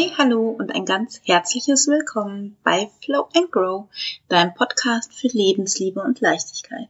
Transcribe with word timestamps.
Hey, 0.00 0.12
hallo 0.16 0.50
und 0.50 0.72
ein 0.72 0.84
ganz 0.84 1.20
herzliches 1.24 1.88
Willkommen 1.88 2.56
bei 2.62 2.88
Flow 3.02 3.28
and 3.34 3.50
Grow, 3.50 3.88
deinem 4.28 4.54
Podcast 4.54 5.12
für 5.12 5.26
Lebensliebe 5.26 6.00
und 6.00 6.20
Leichtigkeit. 6.20 6.86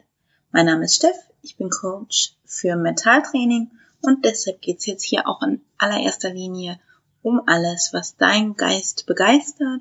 Mein 0.52 0.66
Name 0.66 0.84
ist 0.84 0.96
Steff, 0.96 1.16
ich 1.40 1.56
bin 1.56 1.70
Coach 1.70 2.34
für 2.44 2.76
Mentaltraining 2.76 3.70
und 4.02 4.26
deshalb 4.26 4.60
geht's 4.60 4.84
jetzt 4.84 5.04
hier 5.04 5.26
auch 5.26 5.40
in 5.40 5.62
allererster 5.78 6.34
Linie 6.34 6.78
um 7.22 7.40
alles, 7.46 7.94
was 7.94 8.18
dein 8.18 8.56
Geist 8.56 9.06
begeistert 9.06 9.80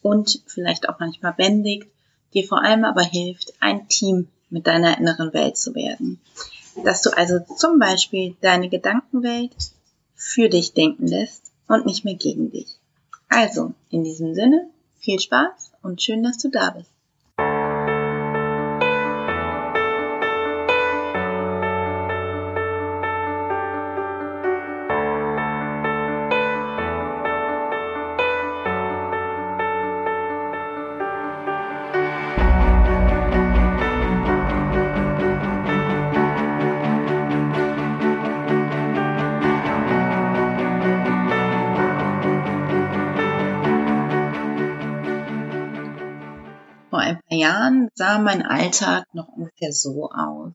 und 0.00 0.40
vielleicht 0.46 0.88
auch 0.88 1.00
manchmal 1.00 1.32
bändigt, 1.32 1.88
dir 2.32 2.46
vor 2.46 2.62
allem 2.62 2.84
aber 2.84 3.02
hilft, 3.02 3.54
ein 3.58 3.88
Team 3.88 4.28
mit 4.50 4.68
deiner 4.68 4.98
inneren 4.98 5.32
Welt 5.32 5.56
zu 5.56 5.74
werden. 5.74 6.20
Dass 6.84 7.02
du 7.02 7.10
also 7.10 7.40
zum 7.56 7.80
Beispiel 7.80 8.36
deine 8.40 8.68
Gedankenwelt 8.68 9.56
für 10.14 10.48
dich 10.48 10.74
denken 10.74 11.08
lässt 11.08 11.47
und 11.68 11.86
nicht 11.86 12.04
mehr 12.04 12.16
gegen 12.16 12.50
dich. 12.50 12.78
Also, 13.28 13.74
in 13.90 14.04
diesem 14.04 14.34
Sinne, 14.34 14.68
viel 14.98 15.20
Spaß 15.20 15.72
und 15.82 16.02
schön, 16.02 16.22
dass 16.22 16.38
du 16.38 16.48
da 16.48 16.70
bist. 16.70 16.90
Jahren 47.38 47.88
sah 47.94 48.18
mein 48.18 48.42
Alltag 48.42 49.06
noch 49.14 49.28
ungefähr 49.28 49.72
so 49.72 50.10
aus. 50.10 50.52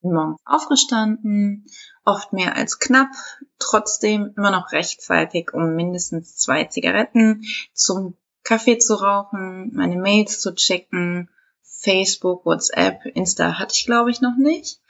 Bin 0.00 0.12
morgens 0.12 0.40
aufgestanden, 0.44 1.66
oft 2.04 2.32
mehr 2.32 2.56
als 2.56 2.78
knapp, 2.78 3.10
trotzdem 3.58 4.32
immer 4.36 4.50
noch 4.50 4.72
rechtzeitig, 4.72 5.52
um 5.52 5.74
mindestens 5.74 6.36
zwei 6.36 6.64
Zigaretten 6.64 7.44
zum 7.72 8.16
Kaffee 8.44 8.78
zu 8.78 8.94
rauchen, 8.94 9.70
meine 9.74 9.96
Mails 9.96 10.40
zu 10.40 10.54
checken, 10.54 11.28
Facebook, 11.62 12.44
WhatsApp, 12.44 13.04
Insta 13.06 13.58
hatte 13.58 13.74
ich 13.74 13.86
glaube 13.86 14.10
ich 14.10 14.20
noch 14.20 14.36
nicht 14.36 14.80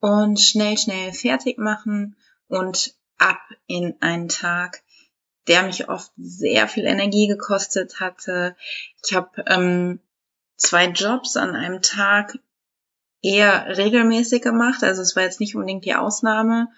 und 0.00 0.40
schnell, 0.40 0.76
schnell 0.76 1.12
fertig 1.12 1.58
machen 1.58 2.16
und 2.48 2.94
ab 3.18 3.40
in 3.66 3.94
einen 4.00 4.28
Tag, 4.28 4.82
der 5.46 5.62
mich 5.62 5.88
oft 5.88 6.10
sehr 6.16 6.66
viel 6.68 6.84
Energie 6.84 7.28
gekostet 7.28 8.00
hatte. 8.00 8.56
Ich 9.04 9.14
habe 9.14 9.44
ähm, 9.46 10.00
zwei 10.62 10.86
Jobs 10.86 11.36
an 11.36 11.54
einem 11.54 11.82
Tag 11.82 12.38
eher 13.20 13.76
regelmäßig 13.76 14.42
gemacht. 14.42 14.82
Also 14.82 15.02
es 15.02 15.16
war 15.16 15.24
jetzt 15.24 15.40
nicht 15.40 15.54
unbedingt 15.54 15.84
die 15.84 15.94
Ausnahme. 15.94 16.68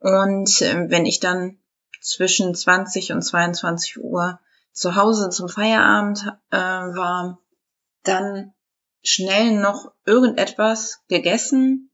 Und 0.00 0.60
äh, 0.62 0.86
wenn 0.88 1.06
ich 1.06 1.20
dann 1.20 1.58
zwischen 2.00 2.54
20 2.54 3.12
und 3.12 3.22
22 3.22 4.02
Uhr 4.02 4.40
zu 4.72 4.96
Hause 4.96 5.30
zum 5.30 5.48
Feierabend 5.48 6.26
äh, 6.50 6.56
war, 6.56 7.38
dann 8.02 8.52
schnell 9.02 9.52
noch 9.52 9.92
irgendetwas 10.04 11.00
gegessen, 11.08 11.90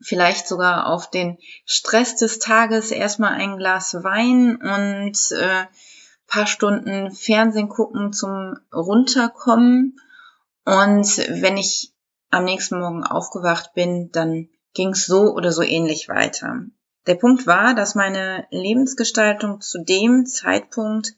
vielleicht 0.00 0.48
sogar 0.48 0.86
auf 0.86 1.10
den 1.10 1.38
Stress 1.64 2.16
des 2.16 2.38
Tages 2.38 2.90
erstmal 2.90 3.34
ein 3.34 3.56
Glas 3.56 3.94
Wein 4.02 4.56
und 4.56 5.32
äh, 5.32 5.66
paar 6.26 6.46
Stunden 6.46 7.12
Fernsehen 7.12 7.68
gucken 7.68 8.12
zum 8.12 8.58
Runterkommen 8.72 9.98
und 10.66 11.18
wenn 11.42 11.56
ich 11.56 11.94
am 12.30 12.44
nächsten 12.44 12.80
Morgen 12.80 13.04
aufgewacht 13.04 13.72
bin, 13.74 14.10
dann 14.10 14.48
ging 14.74 14.90
es 14.90 15.06
so 15.06 15.32
oder 15.32 15.52
so 15.52 15.62
ähnlich 15.62 16.08
weiter. 16.08 16.66
Der 17.06 17.14
Punkt 17.14 17.46
war, 17.46 17.74
dass 17.74 17.94
meine 17.94 18.48
Lebensgestaltung 18.50 19.60
zu 19.60 19.84
dem 19.84 20.26
Zeitpunkt 20.26 21.14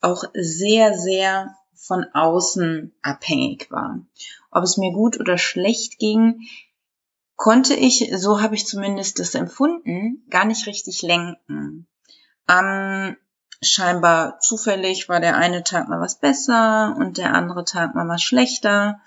auch 0.00 0.24
sehr, 0.32 0.96
sehr 0.96 1.54
von 1.74 2.06
außen 2.14 2.94
abhängig 3.02 3.70
war. 3.70 4.00
Ob 4.50 4.64
es 4.64 4.78
mir 4.78 4.92
gut 4.92 5.20
oder 5.20 5.36
schlecht 5.36 5.98
ging, 5.98 6.48
konnte 7.36 7.74
ich, 7.74 8.10
so 8.16 8.40
habe 8.40 8.54
ich 8.54 8.66
zumindest 8.66 9.18
das 9.18 9.34
empfunden, 9.34 10.24
gar 10.30 10.46
nicht 10.46 10.66
richtig 10.66 11.02
lenken. 11.02 11.86
Am 12.46 13.16
scheinbar 13.62 14.40
zufällig 14.40 15.08
war 15.08 15.20
der 15.20 15.36
eine 15.36 15.62
Tag 15.62 15.88
mal 15.88 16.00
was 16.00 16.18
besser 16.18 16.94
und 16.98 17.18
der 17.18 17.34
andere 17.34 17.64
Tag 17.64 17.94
mal 17.94 18.08
was 18.08 18.22
schlechter. 18.22 19.00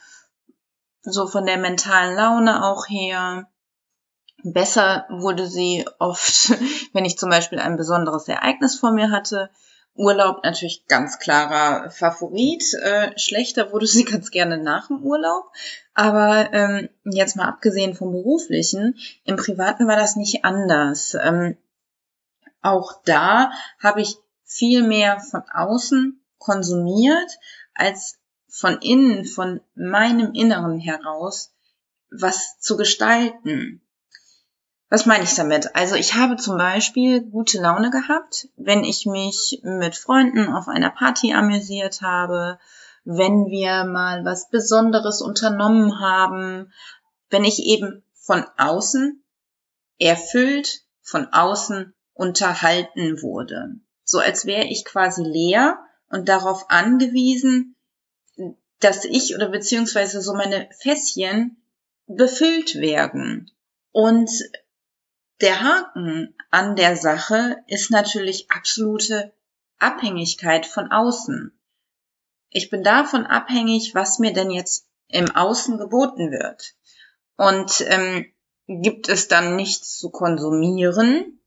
So 1.02 1.28
von 1.28 1.46
der 1.46 1.58
mentalen 1.58 2.16
Laune 2.16 2.64
auch 2.64 2.88
her. 2.88 3.50
Besser 4.46 5.06
wurde 5.10 5.48
sie 5.48 5.86
oft, 6.00 6.52
wenn 6.94 7.06
ich 7.06 7.18
zum 7.18 7.30
Beispiel 7.30 7.60
ein 7.60 7.78
besonderes 7.78 8.28
Ereignis 8.28 8.78
vor 8.78 8.92
mir 8.92 9.12
hatte. 9.12 9.50
Urlaub 9.96 10.44
natürlich 10.44 10.88
ganz 10.88 11.20
klarer 11.20 11.90
Favorit. 11.92 12.64
Äh, 12.74 13.18
schlechter 13.18 13.72
wurde 13.72 13.88
sie 13.88 14.04
ganz 14.12 14.32
gerne 14.32 14.58
nach 14.58 14.88
dem 14.88 15.04
Urlaub. 15.04 15.52
Aber 15.94 16.52
ähm, 16.54 16.90
jetzt 17.04 17.36
mal 17.36 17.48
abgesehen 17.48 17.96
vom 17.96 18.12
beruflichen, 18.12 18.98
im 19.24 19.36
privaten 19.36 19.88
war 19.88 19.96
das 19.96 20.16
nicht 20.16 20.46
anders. 20.46 21.16
Ähm, 21.22 21.58
auch 22.62 22.94
da 23.04 23.52
habe 23.80 24.02
ich 24.02 24.18
viel 24.54 24.84
mehr 24.84 25.20
von 25.20 25.42
außen 25.52 26.24
konsumiert, 26.38 27.40
als 27.74 28.20
von 28.48 28.78
innen, 28.82 29.26
von 29.26 29.62
meinem 29.74 30.34
Inneren 30.34 30.80
heraus 30.80 31.52
was 32.12 32.60
zu 32.60 32.78
gestalten. 32.78 33.82
Was 34.90 35.08
meine 35.08 35.24
ich 35.24 35.34
damit? 35.34 35.76
Also 35.76 35.96
ich 35.96 36.14
habe 36.14 36.36
zum 36.36 36.60
Beispiel 36.60 37.22
gute 37.22 37.60
Laune 37.60 37.90
gehabt, 37.90 38.48
wenn 38.56 38.84
ich 38.84 39.08
mich 39.08 39.60
mit 39.64 39.96
Freunden 39.96 40.48
auf 40.50 40.68
einer 40.68 40.92
Party 40.92 41.34
amüsiert 41.34 42.04
habe, 42.04 42.60
wenn 43.04 43.48
wir 43.48 43.86
mal 43.86 44.24
was 44.24 44.50
Besonderes 44.50 45.22
unternommen 45.22 46.00
haben, 46.00 46.72
wenn 47.32 47.44
ich 47.44 47.64
eben 47.64 48.04
von 48.14 48.46
außen 48.60 49.24
erfüllt, 49.98 50.84
von 51.02 51.28
außen 51.34 51.96
unterhalten 52.14 53.24
wurde 53.24 53.80
so 54.14 54.20
als 54.20 54.46
wäre 54.46 54.66
ich 54.66 54.86
quasi 54.86 55.24
leer 55.24 55.80
und 56.08 56.30
darauf 56.30 56.70
angewiesen, 56.70 57.76
dass 58.80 59.06
ich 59.06 59.34
oder 59.34 59.50
beziehungsweise 59.50 60.22
so 60.22 60.36
meine 60.36 60.70
Fässchen 60.80 61.58
befüllt 62.06 62.76
werden. 62.76 63.50
Und 63.92 64.30
der 65.42 65.62
Haken 65.62 66.36
an 66.52 66.76
der 66.76 66.96
Sache 66.96 67.58
ist 67.66 67.90
natürlich 67.90 68.52
absolute 68.52 69.34
Abhängigkeit 69.80 70.68
von 70.68 70.92
außen. 70.92 71.52
Ich 72.52 72.70
bin 72.70 72.84
davon 72.84 73.26
abhängig, 73.26 73.96
was 73.96 74.20
mir 74.20 74.32
denn 74.32 74.52
jetzt 74.52 74.86
im 75.08 75.36
Außen 75.36 75.80
geboten 75.80 76.30
wird. 76.30 76.76
Und 77.36 77.84
ähm, 77.88 78.32
gibt 78.68 79.10
es 79.10 79.28
dann 79.28 79.56
nichts 79.56 79.98
zu 79.98 80.12
konsumieren, 80.12 81.40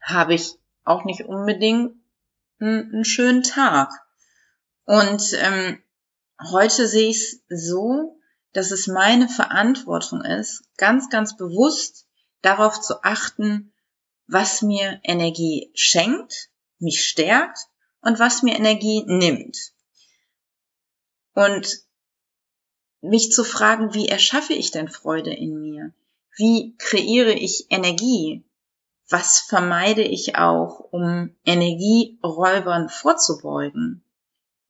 habe 0.00 0.32
ich 0.32 0.54
auch 0.84 1.04
nicht 1.04 1.22
unbedingt 1.22 1.96
einen, 2.60 2.92
einen 2.92 3.04
schönen 3.04 3.42
Tag. 3.42 3.90
Und 4.84 5.32
ähm, 5.34 5.82
heute 6.52 6.86
sehe 6.86 7.10
ich 7.10 7.16
es 7.16 7.42
so, 7.48 8.18
dass 8.52 8.70
es 8.70 8.86
meine 8.86 9.28
Verantwortung 9.28 10.22
ist, 10.22 10.62
ganz, 10.76 11.10
ganz 11.10 11.36
bewusst 11.36 12.06
darauf 12.42 12.80
zu 12.80 13.02
achten, 13.02 13.72
was 14.26 14.62
mir 14.62 15.00
Energie 15.02 15.70
schenkt, 15.74 16.50
mich 16.78 17.04
stärkt 17.04 17.58
und 18.00 18.18
was 18.18 18.42
mir 18.42 18.54
Energie 18.54 19.04
nimmt. 19.06 19.72
Und 21.34 21.84
mich 23.00 23.32
zu 23.32 23.44
fragen, 23.44 23.92
wie 23.92 24.08
erschaffe 24.08 24.54
ich 24.54 24.70
denn 24.70 24.88
Freude 24.88 25.32
in 25.32 25.60
mir? 25.60 25.92
Wie 26.36 26.76
kreiere 26.78 27.32
ich 27.32 27.66
Energie? 27.70 28.44
Was 29.08 29.40
vermeide 29.40 30.02
ich 30.02 30.36
auch, 30.36 30.80
um 30.90 31.36
Energieräubern 31.44 32.88
vorzubeugen? 32.88 34.04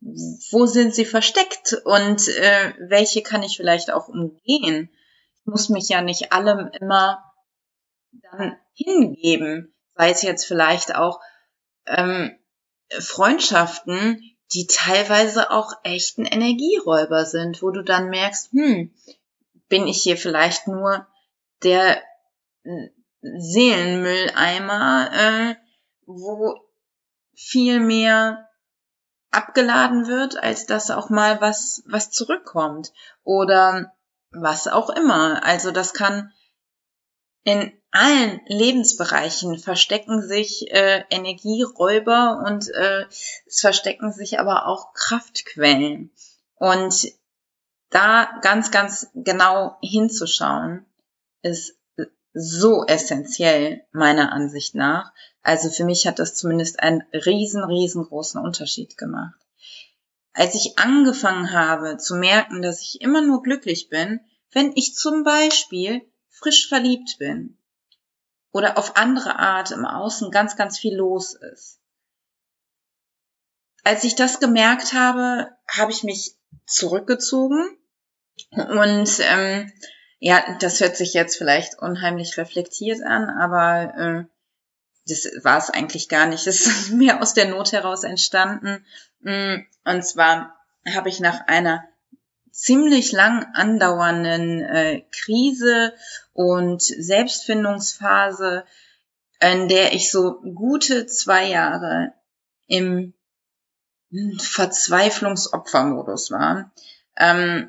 Wo 0.00 0.66
sind 0.66 0.94
sie 0.94 1.06
versteckt 1.06 1.74
und 1.84 2.28
äh, 2.28 2.74
welche 2.78 3.22
kann 3.22 3.42
ich 3.42 3.56
vielleicht 3.56 3.90
auch 3.90 4.08
umgehen? 4.08 4.90
Ich 5.36 5.46
muss 5.46 5.68
mich 5.68 5.88
ja 5.88 6.02
nicht 6.02 6.32
allem 6.32 6.68
immer 6.80 7.24
dann 8.30 8.56
hingeben, 8.74 9.74
sei 9.94 10.10
es 10.10 10.22
jetzt 10.22 10.44
vielleicht 10.44 10.94
auch 10.94 11.20
ähm, 11.86 12.36
Freundschaften, 12.98 14.20
die 14.52 14.66
teilweise 14.66 15.50
auch 15.50 15.72
echten 15.84 16.26
Energieräuber 16.26 17.24
sind, 17.24 17.62
wo 17.62 17.70
du 17.70 17.82
dann 17.82 18.10
merkst, 18.10 18.52
hm, 18.52 18.92
bin 19.68 19.86
ich 19.86 20.02
hier 20.02 20.16
vielleicht 20.16 20.68
nur 20.68 21.06
der 21.62 22.02
Seelenmülleimer, 23.24 25.10
äh, 25.12 25.54
wo 26.06 26.60
viel 27.34 27.80
mehr 27.80 28.48
abgeladen 29.30 30.06
wird, 30.06 30.36
als 30.36 30.66
dass 30.66 30.90
auch 30.90 31.10
mal 31.10 31.40
was, 31.40 31.82
was 31.86 32.10
zurückkommt 32.10 32.92
oder 33.24 33.92
was 34.30 34.68
auch 34.68 34.90
immer. 34.90 35.44
Also 35.44 35.70
das 35.70 35.94
kann 35.94 36.32
in 37.42 37.72
allen 37.90 38.40
Lebensbereichen 38.46 39.58
verstecken 39.58 40.26
sich 40.26 40.70
äh, 40.72 41.04
Energieräuber 41.10 42.42
und 42.46 42.68
äh, 42.70 43.06
es 43.46 43.60
verstecken 43.60 44.12
sich 44.12 44.40
aber 44.40 44.66
auch 44.66 44.92
Kraftquellen. 44.94 46.10
Und 46.56 47.12
da 47.90 48.40
ganz, 48.42 48.70
ganz 48.70 49.08
genau 49.14 49.76
hinzuschauen, 49.80 50.84
ist 51.42 51.76
so 52.34 52.84
essentiell 52.84 53.86
meiner 53.92 54.32
Ansicht 54.32 54.74
nach. 54.74 55.12
Also 55.42 55.70
für 55.70 55.84
mich 55.84 56.06
hat 56.06 56.18
das 56.18 56.34
zumindest 56.34 56.80
einen 56.80 57.02
riesen, 57.12 57.62
riesengroßen 57.62 58.40
Unterschied 58.40 58.98
gemacht. 58.98 59.38
Als 60.32 60.56
ich 60.56 60.78
angefangen 60.78 61.52
habe 61.52 61.96
zu 61.96 62.16
merken, 62.16 62.60
dass 62.60 62.82
ich 62.82 63.00
immer 63.00 63.22
nur 63.22 63.42
glücklich 63.42 63.88
bin, 63.88 64.20
wenn 64.50 64.72
ich 64.74 64.96
zum 64.96 65.22
Beispiel 65.22 66.02
frisch 66.28 66.68
verliebt 66.68 67.16
bin 67.18 67.56
oder 68.50 68.76
auf 68.78 68.96
andere 68.96 69.38
Art 69.38 69.70
im 69.70 69.84
Außen 69.84 70.32
ganz, 70.32 70.56
ganz 70.56 70.78
viel 70.78 70.96
los 70.96 71.34
ist. 71.34 71.78
Als 73.84 74.02
ich 74.02 74.16
das 74.16 74.40
gemerkt 74.40 74.92
habe, 74.92 75.50
habe 75.68 75.92
ich 75.92 76.02
mich 76.02 76.36
zurückgezogen 76.66 77.78
und 78.50 79.20
ähm, 79.20 79.72
ja, 80.26 80.42
das 80.58 80.80
hört 80.80 80.96
sich 80.96 81.12
jetzt 81.12 81.36
vielleicht 81.36 81.78
unheimlich 81.80 82.38
reflektiert 82.38 83.02
an, 83.02 83.28
aber 83.28 83.94
äh, 83.94 84.24
das 85.06 85.28
war 85.44 85.58
es 85.58 85.68
eigentlich 85.68 86.08
gar 86.08 86.24
nicht. 86.24 86.46
Das 86.46 86.62
ist 86.62 86.92
mir 86.94 87.20
aus 87.20 87.34
der 87.34 87.46
Not 87.46 87.72
heraus 87.72 88.04
entstanden. 88.04 88.86
Mm, 89.20 89.56
und 89.84 90.02
zwar 90.02 90.58
habe 90.94 91.10
ich 91.10 91.20
nach 91.20 91.46
einer 91.46 91.84
ziemlich 92.50 93.12
lang 93.12 93.44
andauernden 93.52 94.62
äh, 94.62 95.02
Krise 95.12 95.92
und 96.32 96.80
Selbstfindungsphase, 96.80 98.64
in 99.40 99.68
der 99.68 99.92
ich 99.92 100.10
so 100.10 100.40
gute 100.40 101.04
zwei 101.04 101.48
Jahre 101.48 102.14
im 102.66 103.12
Verzweiflungsopfermodus 104.38 106.30
war, 106.30 106.72
ähm, 107.18 107.68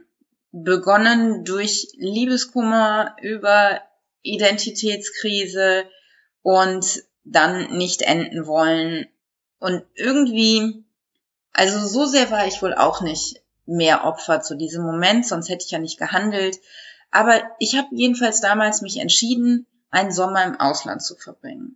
begonnen 0.63 1.43
durch 1.43 1.89
Liebeskummer 1.97 3.17
über 3.21 3.81
Identitätskrise 4.21 5.83
und 6.43 7.03
dann 7.25 7.75
nicht 7.77 8.01
enden 8.03 8.47
wollen. 8.47 9.07
Und 9.59 9.83
irgendwie, 9.95 10.85
also 11.51 11.85
so 11.85 12.05
sehr 12.05 12.31
war 12.31 12.47
ich 12.47 12.61
wohl 12.61 12.73
auch 12.73 13.01
nicht 13.01 13.41
mehr 13.65 14.05
Opfer 14.05 14.41
zu 14.41 14.55
diesem 14.55 14.83
Moment, 14.83 15.27
sonst 15.27 15.49
hätte 15.49 15.65
ich 15.65 15.71
ja 15.71 15.79
nicht 15.79 15.97
gehandelt. 15.97 16.57
Aber 17.11 17.43
ich 17.59 17.75
habe 17.75 17.89
jedenfalls 17.91 18.39
damals 18.39 18.81
mich 18.81 18.97
entschieden, 18.97 19.67
einen 19.89 20.11
Sommer 20.11 20.45
im 20.45 20.59
Ausland 20.59 21.03
zu 21.03 21.15
verbringen. 21.15 21.75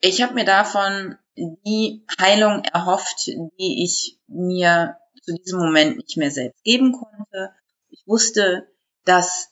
Ich 0.00 0.22
habe 0.22 0.34
mir 0.34 0.46
davon 0.46 1.18
die 1.36 2.04
Heilung 2.18 2.64
erhofft, 2.64 3.26
die 3.26 3.84
ich 3.84 4.18
mir 4.26 4.96
zu 5.22 5.34
diesem 5.34 5.58
Moment 5.58 5.96
nicht 5.96 6.16
mehr 6.16 6.30
selbst 6.30 6.62
geben 6.64 6.92
konnte. 6.92 7.52
Ich 7.88 8.02
wusste, 8.06 8.68
dass 9.04 9.48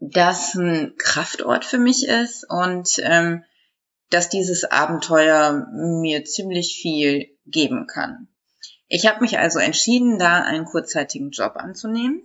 das 0.00 0.54
ein 0.54 0.94
Kraftort 0.96 1.64
für 1.64 1.78
mich 1.78 2.06
ist 2.06 2.48
und 2.48 3.00
ähm, 3.02 3.44
dass 4.10 4.28
dieses 4.28 4.64
Abenteuer 4.64 5.66
mir 5.72 6.24
ziemlich 6.24 6.76
viel 6.80 7.28
geben 7.46 7.86
kann. 7.86 8.28
Ich 8.88 9.06
habe 9.06 9.20
mich 9.20 9.38
also 9.38 9.58
entschieden, 9.60 10.18
da 10.18 10.42
einen 10.42 10.64
kurzzeitigen 10.64 11.30
Job 11.30 11.56
anzunehmen. 11.56 12.22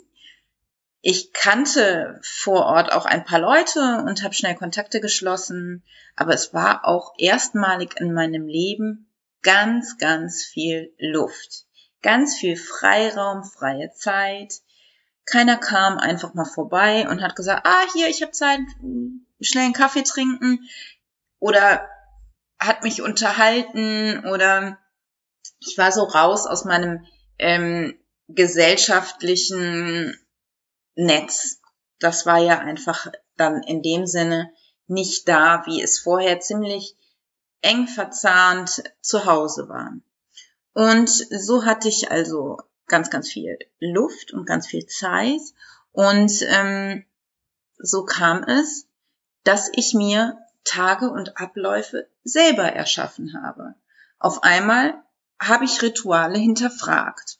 Ich 1.01 1.31
kannte 1.33 2.19
vor 2.23 2.65
Ort 2.65 2.91
auch 2.91 3.05
ein 3.05 3.23
paar 3.23 3.39
Leute 3.39 4.03
und 4.07 4.23
habe 4.23 4.33
schnell 4.33 4.55
Kontakte 4.55 4.99
geschlossen, 4.99 5.83
aber 6.15 6.33
es 6.33 6.55
war 6.55 6.85
auch 6.87 7.13
erstmalig 7.19 7.99
in 7.99 8.13
meinem 8.13 8.47
Leben 8.47 9.11
ganz, 9.43 9.99
ganz 9.99 10.43
viel 10.43 10.91
Luft 10.97 11.65
ganz 12.05 12.37
viel 12.37 12.55
Freiraum, 12.55 13.43
freie 13.43 13.91
Zeit. 13.91 14.61
Keiner 15.25 15.57
kam 15.57 15.97
einfach 15.97 16.35
mal 16.35 16.45
vorbei 16.45 17.09
und 17.09 17.23
hat 17.23 17.35
gesagt, 17.35 17.65
ah, 17.65 17.83
hier, 17.93 18.09
ich 18.09 18.21
habe 18.21 18.31
Zeit, 18.31 18.59
schnell 19.41 19.63
einen 19.65 19.73
Kaffee 19.73 20.03
trinken. 20.03 20.59
Oder 21.39 21.89
hat 22.59 22.83
mich 22.83 23.01
unterhalten 23.01 24.23
oder 24.27 24.77
ich 25.59 25.79
war 25.79 25.91
so 25.91 26.03
raus 26.03 26.45
aus 26.45 26.63
meinem 26.63 27.07
ähm, 27.39 27.97
gesellschaftlichen 28.27 30.15
Netz. 30.93 31.59
Das 31.97 32.27
war 32.27 32.37
ja 32.37 32.59
einfach 32.59 33.07
dann 33.35 33.63
in 33.63 33.81
dem 33.81 34.05
Sinne 34.05 34.51
nicht 34.85 35.27
da, 35.27 35.63
wie 35.65 35.81
es 35.81 35.97
vorher 35.97 36.39
ziemlich 36.39 36.95
eng 37.61 37.87
verzahnt 37.87 38.83
zu 39.01 39.25
Hause 39.25 39.67
war. 39.69 39.91
Und 40.75 41.09
so 41.09 41.63
hatte 41.63 41.87
ich 41.87 42.11
also 42.11 42.57
ganz, 42.87 43.09
ganz 43.09 43.31
viel 43.31 43.57
Luft 43.79 44.33
und 44.33 44.45
ganz 44.45 44.67
viel 44.67 44.85
Zeit. 44.85 45.39
Und 45.93 46.41
ähm, 46.49 47.05
so 47.77 48.03
kam 48.03 48.43
es, 48.43 48.85
dass 49.45 49.71
ich 49.73 49.93
mir 49.93 50.37
Tage 50.65 51.09
und 51.09 51.37
Abläufe 51.39 52.09
selber 52.25 52.65
erschaffen 52.65 53.41
habe. 53.41 53.75
Auf 54.19 54.43
einmal 54.43 55.01
habe 55.39 55.63
ich 55.63 55.81
Rituale 55.81 56.37
hinterfragt. 56.37 57.39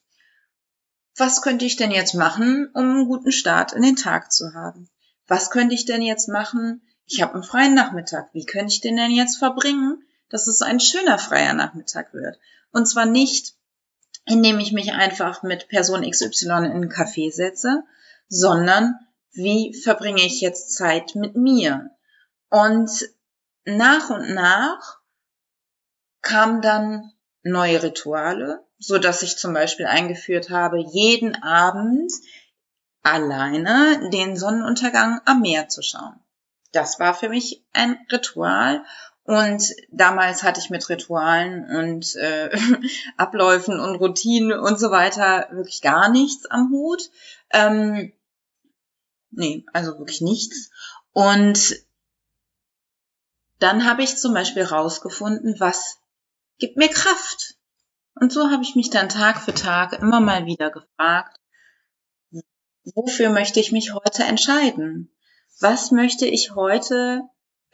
Was 1.18 1.42
könnte 1.42 1.66
ich 1.66 1.76
denn 1.76 1.92
jetzt 1.92 2.14
machen, 2.14 2.70
um 2.74 2.84
einen 2.84 3.06
guten 3.06 3.34
Start 3.34 3.74
in 3.74 3.82
den 3.82 3.98
Tag 3.98 4.32
zu 4.32 4.54
haben? 4.54 4.90
Was 5.28 5.52
könnte 5.52 5.76
ich 5.76 5.84
denn 5.84 6.02
jetzt 6.02 6.30
machen? 6.30 6.88
Ich 7.06 7.22
habe 7.22 7.34
einen 7.34 7.44
freien 7.44 7.74
Nachmittag. 7.74 8.30
Wie 8.32 8.46
könnte 8.46 8.72
ich 8.72 8.80
den 8.80 8.96
denn 8.96 9.12
jetzt 9.12 9.40
verbringen, 9.40 10.02
dass 10.30 10.48
es 10.48 10.62
ein 10.62 10.80
schöner 10.80 11.18
freier 11.18 11.54
Nachmittag 11.54 12.14
wird? 12.14 12.40
Und 12.72 12.88
zwar 12.88 13.06
nicht, 13.06 13.56
indem 14.26 14.60
ich 14.60 14.72
mich 14.72 14.94
einfach 14.94 15.44
mit 15.44 15.68
Person 15.68 16.10
XY 16.10 16.46
in 16.46 16.52
einen 16.52 16.92
Café 16.92 17.32
setze, 17.32 17.84
sondern 18.28 18.96
wie 19.32 19.74
verbringe 19.74 20.22
ich 20.22 20.42
jetzt 20.42 20.74
Zeit 20.74 21.16
mit 21.16 21.36
mir? 21.36 21.92
Und 22.50 22.90
nach 23.66 24.10
und 24.10 24.34
nach 24.34 25.00
kamen 26.22 26.62
dann 26.62 27.12
neue 27.44 27.84
Rituale, 27.84 28.66
so 28.80 28.98
dass 28.98 29.22
ich 29.22 29.38
zum 29.38 29.54
Beispiel 29.54 29.86
eingeführt 29.86 30.50
habe, 30.50 30.80
jeden 30.80 31.42
Abend 31.44 32.12
alleine 33.04 34.10
den 34.10 34.36
Sonnenuntergang 34.36 35.22
am 35.26 35.42
Meer 35.42 35.70
zu 35.70 35.82
schauen. 35.82 36.20
Das 36.72 37.00
war 37.00 37.14
für 37.14 37.30
mich 37.30 37.64
ein 37.72 37.98
Ritual 38.12 38.84
und 39.26 39.74
damals 39.90 40.44
hatte 40.44 40.60
ich 40.60 40.70
mit 40.70 40.88
Ritualen 40.88 41.66
und 41.66 42.16
äh, 42.16 42.56
Abläufen 43.18 43.80
und 43.80 43.96
Routinen 43.96 44.60
und 44.60 44.80
so 44.80 44.92
weiter 44.92 45.48
wirklich 45.52 45.82
gar 45.82 46.10
nichts 46.10 46.46
am 46.46 46.70
Hut. 46.70 47.10
Ähm, 47.50 48.14
nee, 49.32 49.66
also 49.74 49.98
wirklich 49.98 50.22
nichts. 50.22 50.70
Und 51.12 51.76
dann 53.58 53.86
habe 53.86 54.04
ich 54.04 54.16
zum 54.16 54.36
Beispiel 54.36 54.64
rausgefunden, 54.64 55.56
was 55.60 55.98
gibt 56.60 56.78
mir 56.78 56.90
Kraft. 56.90 57.56
Und 58.14 58.32
so 58.32 58.52
habe 58.52 58.62
ich 58.62 58.76
mich 58.76 58.92
dann 58.92 59.10
Tag 59.10 59.42
für 59.42 59.56
Tag 59.56 59.94
immer 59.94 60.20
mal 60.20 60.46
wieder 60.46 60.70
gefragt, 60.70 61.40
wofür 62.94 63.32
möchte 63.32 63.60
ich 63.60 63.72
mich 63.72 63.96
heute 63.96 64.24
entscheiden? 64.24 65.10
Was 65.60 65.90
möchte 65.90 66.28
ich 66.28 66.54
heute 66.54 67.24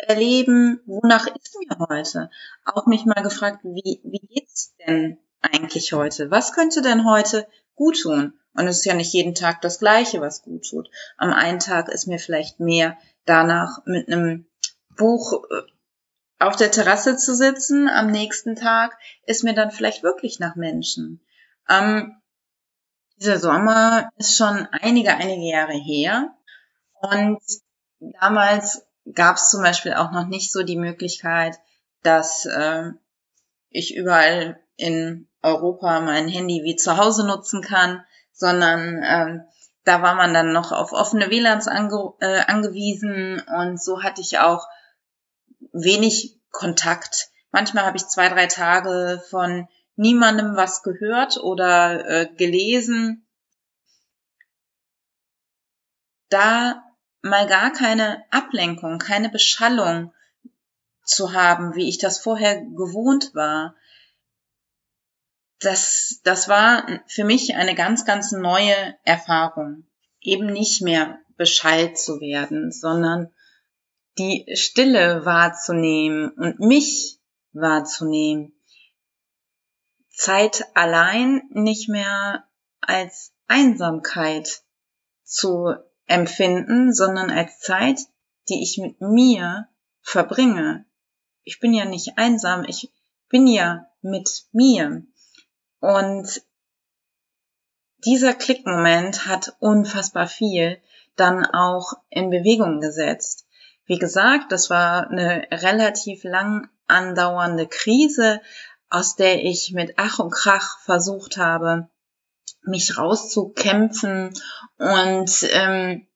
erleben, 0.08 0.82
wonach 0.86 1.28
ist 1.28 1.56
mir 1.60 1.78
heute? 1.90 2.30
Auch 2.66 2.86
mich 2.86 3.06
mal 3.06 3.22
gefragt, 3.22 3.60
wie, 3.64 4.02
wie 4.04 4.28
geht's 4.28 4.76
denn 4.86 5.18
eigentlich 5.42 5.94
heute? 5.94 6.32
Was 6.32 6.54
könnte 6.54 6.82
denn 6.82 7.06
heute 7.06 7.48
gut 7.76 8.02
tun? 8.02 8.34
Und 8.54 8.68
es 8.68 8.80
ist 8.80 8.86
ja 8.86 8.94
nicht 8.94 9.14
jeden 9.14 9.36
Tag 9.36 9.62
das 9.62 9.80
Gleiche, 9.80 10.22
was 10.22 10.44
gut 10.44 10.68
tut. 10.70 10.90
Am 11.18 11.32
einen 11.32 11.60
Tag 11.60 11.90
ist 11.90 12.08
mir 12.08 12.20
vielleicht 12.20 12.60
mehr 12.60 12.98
danach 13.26 13.86
mit 13.86 14.08
einem 14.08 14.46
Buch 14.98 15.44
äh, 15.50 15.62
auf 16.40 16.56
der 16.56 16.72
Terrasse 16.72 17.18
zu 17.18 17.36
sitzen. 17.36 17.88
Am 17.88 18.08
nächsten 18.12 18.56
Tag 18.56 18.98
ist 19.26 19.44
mir 19.44 19.54
dann 19.54 19.72
vielleicht 19.72 20.04
wirklich 20.04 20.40
nach 20.40 20.56
Menschen. 20.56 21.22
Ähm, 21.70 22.18
dieser 23.18 23.40
Sommer 23.40 24.10
ist 24.18 24.36
schon 24.36 24.68
einige, 24.72 25.14
einige 25.14 25.48
Jahre 25.48 25.74
her. 25.74 26.36
Und 27.02 27.40
damals 28.20 28.86
gab 29.14 29.38
es 29.38 29.50
zum 29.50 29.62
Beispiel 29.62 29.94
auch 29.94 30.12
noch 30.12 30.28
nicht 30.28 30.52
so 30.52 30.64
die 30.64 30.78
Möglichkeit, 30.78 31.58
dass 32.04 32.46
äh, 32.46 32.92
ich 33.70 33.96
überall 33.96 34.60
in 34.76 35.28
Europa 35.42 36.00
mein 36.02 36.28
Handy 36.28 36.62
wie 36.64 36.76
zu 36.76 36.98
Hause 36.98 37.26
nutzen 37.26 37.62
kann, 37.62 38.04
sondern 38.32 39.04
ähm, 39.04 39.42
da 39.84 40.02
war 40.02 40.16
man 40.16 40.34
dann 40.34 40.54
noch 40.54 40.72
auf 40.72 40.92
offene 40.92 41.30
WLANs 41.30 41.68
ange 41.68 42.14
äh, 42.20 42.42
angewiesen 42.42 43.42
und 43.42 43.82
so 43.82 44.04
hatte 44.04 44.22
ich 44.22 44.40
auch 44.40 44.68
wenig 45.72 46.40
Kontakt 46.52 47.32
Manchmal 47.52 47.86
habe 47.86 47.98
ich 47.98 48.08
zwei, 48.08 48.30
drei 48.30 48.48
Tage 48.48 49.22
von 49.30 49.68
niemandem 49.96 50.56
was 50.56 50.84
gehört 50.84 51.38
oder 51.38 52.08
äh, 52.08 52.28
gelesen. 52.34 53.28
Da 56.30 56.82
mal 57.22 57.48
gar 57.48 57.72
keine 57.72 58.24
Ablenkung, 58.32 58.98
keine 59.00 59.30
Beschallung 59.30 60.14
zu 61.04 61.34
haben, 61.34 61.76
wie 61.76 61.90
ich 61.90 61.98
das 61.98 62.20
vorher 62.20 62.62
gewohnt 62.62 63.34
war, 63.34 63.76
das, 65.60 66.20
das 66.24 66.50
war 66.50 67.02
für 67.08 67.24
mich 67.24 67.56
eine 67.56 67.76
ganz, 67.76 68.06
ganz 68.06 68.32
neue 68.32 68.96
Erfahrung. 69.04 69.86
Eben 70.20 70.48
nicht 70.48 70.82
mehr 70.82 71.20
beschallt 71.38 71.98
zu 71.98 72.20
werden, 72.20 72.72
sondern 72.72 73.32
die 74.18 74.46
Stille 74.56 75.26
wahrzunehmen 75.26 76.30
und 76.32 76.60
mich 76.60 77.20
wahrzunehmen. 77.54 78.54
Zeit 80.10 80.66
allein 80.74 81.44
nicht 81.50 81.90
mehr 81.90 82.48
als 82.82 83.34
Einsamkeit 83.48 84.64
zu 85.24 85.76
empfinden, 86.08 86.94
sondern 86.94 87.30
als 87.30 87.60
Zeit, 87.60 88.00
die 88.50 88.64
ich 88.64 88.78
mit 88.78 89.00
mir 89.02 89.68
verbringe. 90.02 90.86
Ich 91.44 91.60
bin 91.60 91.74
ja 91.74 91.86
nicht 91.86 92.18
einsam, 92.18 92.66
ich 92.66 92.92
bin 93.30 93.48
ja 93.48 93.88
mit 94.02 94.46
mir. 94.52 95.04
Und 95.80 96.42
dieser 98.06 98.34
Klickmoment 98.34 99.28
hat 99.28 99.56
unfassbar 99.60 100.28
viel 100.28 100.82
dann 101.16 101.46
auch 101.46 101.94
in 102.10 102.30
Bewegung 102.30 102.80
gesetzt. 102.80 103.46
Wie 103.86 104.00
gesagt, 104.00 104.52
das 104.52 104.70
war 104.70 105.10
eine 105.10 105.48
relativ 105.52 106.24
lang 106.24 106.70
andauernde 106.88 107.68
Krise, 107.68 108.42
aus 108.90 109.16
der 109.16 109.44
ich 109.44 109.72
mit 109.74 109.94
Ach 109.98 110.20
und 110.20 110.32
Krach 110.32 110.80
versucht 110.80 111.38
habe, 111.38 111.90
mich 112.64 112.98
rauszukämpfen 112.98 114.34
und 114.78 115.48
ähm, 115.52 116.08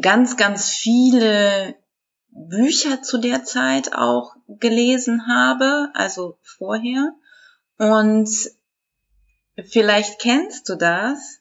ganz, 0.00 0.36
ganz 0.36 0.70
viele 0.70 1.76
Bücher 2.28 3.02
zu 3.02 3.18
der 3.18 3.44
Zeit 3.44 3.92
auch 3.92 4.34
gelesen 4.46 5.26
habe, 5.26 5.90
also 5.94 6.38
vorher. 6.42 7.12
Und 7.76 8.30
vielleicht 9.64 10.20
kennst 10.20 10.68
du 10.68 10.76
das. 10.76 11.40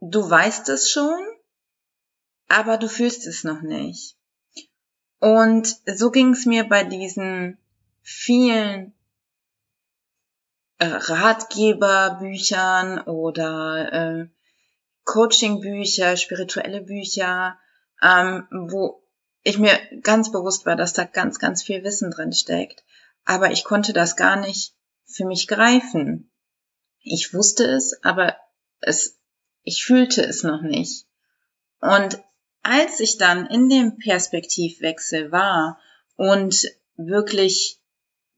Du 0.00 0.28
weißt 0.28 0.68
es 0.68 0.90
schon, 0.90 1.18
aber 2.48 2.76
du 2.76 2.88
fühlst 2.88 3.26
es 3.26 3.42
noch 3.42 3.62
nicht. 3.62 4.16
Und 5.18 5.80
so 5.86 6.10
ging 6.10 6.34
es 6.34 6.44
mir 6.44 6.64
bei 6.64 6.84
diesen 6.84 7.58
vielen 8.02 8.92
äh, 10.84 11.12
Ratgeberbüchern 11.12 13.00
oder 13.00 13.92
äh, 13.92 14.28
Coachingbücher, 15.04 16.16
spirituelle 16.16 16.80
Bücher, 16.80 17.58
ähm, 18.02 18.46
wo 18.50 19.02
ich 19.42 19.58
mir 19.58 19.78
ganz 20.02 20.32
bewusst 20.32 20.64
war, 20.66 20.76
dass 20.76 20.92
da 20.94 21.04
ganz, 21.04 21.38
ganz 21.38 21.62
viel 21.62 21.84
Wissen 21.84 22.10
drin 22.10 22.32
steckt 22.32 22.84
aber 23.24 23.50
ich 23.50 23.64
konnte 23.64 23.92
das 23.92 24.16
gar 24.16 24.36
nicht 24.36 24.74
für 25.04 25.24
mich 25.24 25.46
greifen. 25.46 26.30
Ich 27.00 27.34
wusste 27.34 27.64
es, 27.64 28.02
aber 28.02 28.36
es, 28.80 29.18
ich 29.62 29.84
fühlte 29.84 30.22
es 30.22 30.42
noch 30.42 30.62
nicht. 30.62 31.06
Und 31.80 32.22
als 32.62 33.00
ich 33.00 33.18
dann 33.18 33.46
in 33.46 33.68
dem 33.68 33.98
Perspektivwechsel 33.98 35.32
war 35.32 35.78
und 36.16 36.66
wirklich 36.96 37.80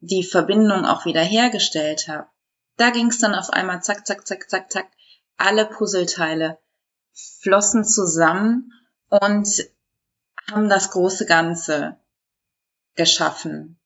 die 0.00 0.24
Verbindung 0.24 0.84
auch 0.84 1.04
wieder 1.04 1.22
hergestellt 1.22 2.08
habe, 2.08 2.28
da 2.76 2.90
ging 2.90 3.08
es 3.08 3.18
dann 3.18 3.34
auf 3.34 3.50
einmal 3.50 3.82
zack, 3.82 4.06
zack, 4.06 4.26
zack, 4.26 4.48
zack, 4.50 4.70
zack, 4.70 4.86
alle 5.36 5.66
Puzzleteile 5.66 6.58
flossen 7.12 7.84
zusammen 7.84 8.72
und 9.08 9.48
haben 10.50 10.68
das 10.68 10.90
große 10.90 11.26
Ganze 11.26 11.96
geschaffen. 12.94 13.78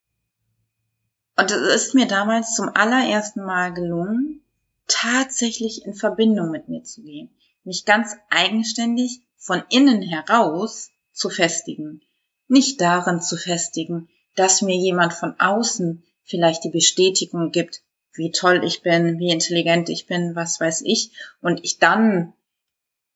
Und 1.36 1.50
es 1.50 1.86
ist 1.86 1.94
mir 1.94 2.06
damals 2.06 2.54
zum 2.54 2.68
allerersten 2.68 3.42
Mal 3.42 3.72
gelungen, 3.72 4.42
tatsächlich 4.86 5.84
in 5.86 5.94
Verbindung 5.94 6.50
mit 6.50 6.68
mir 6.68 6.82
zu 6.82 7.02
gehen, 7.02 7.30
mich 7.64 7.84
ganz 7.84 8.16
eigenständig 8.28 9.22
von 9.36 9.62
innen 9.70 10.02
heraus 10.02 10.90
zu 11.12 11.30
festigen, 11.30 12.02
nicht 12.48 12.80
darin 12.80 13.20
zu 13.22 13.36
festigen, 13.36 14.08
dass 14.36 14.62
mir 14.62 14.76
jemand 14.76 15.12
von 15.12 15.38
außen 15.38 16.02
vielleicht 16.24 16.64
die 16.64 16.70
Bestätigung 16.70 17.50
gibt, 17.52 17.82
wie 18.14 18.32
toll 18.32 18.64
ich 18.64 18.82
bin, 18.82 19.18
wie 19.18 19.30
intelligent 19.30 19.88
ich 19.88 20.06
bin, 20.06 20.34
was 20.34 20.60
weiß 20.60 20.82
ich, 20.82 21.12
und 21.40 21.64
ich 21.64 21.78
dann 21.78 22.32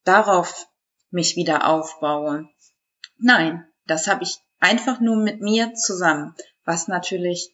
darauf 0.05 0.69
mich 1.11 1.37
wieder 1.37 1.69
aufbaue. 1.69 2.49
Nein, 3.19 3.67
das 3.87 4.07
habe 4.07 4.25
ich 4.25 4.39
einfach 4.61 5.01
nur 5.01 5.17
mit 5.17 5.41
mir 5.41 5.75
zusammen, 5.75 6.35
was 6.65 6.89
natürlich 6.89 7.53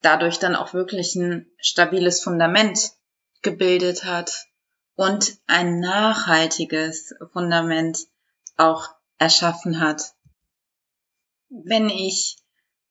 dadurch 0.00 0.38
dann 0.38 0.56
auch 0.56 0.74
wirklich 0.74 1.14
ein 1.14 1.46
stabiles 1.58 2.22
Fundament 2.22 2.92
gebildet 3.42 4.04
hat 4.04 4.46
und 4.94 5.38
ein 5.46 5.80
nachhaltiges 5.80 7.14
Fundament 7.32 7.98
auch 8.56 8.88
erschaffen 9.18 9.80
hat. 9.80 10.14
Wenn 11.48 11.88
ich 11.88 12.36